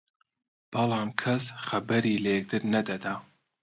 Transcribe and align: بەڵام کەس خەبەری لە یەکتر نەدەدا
بەڵام 0.71 1.09
کەس 1.21 1.43
خەبەری 1.67 2.21
لە 2.23 2.29
یەکتر 2.35 2.61
نەدەدا 2.73 3.13